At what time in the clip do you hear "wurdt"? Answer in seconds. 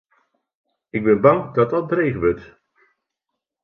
2.19-2.45